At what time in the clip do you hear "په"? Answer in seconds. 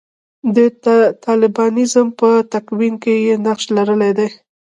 2.19-2.29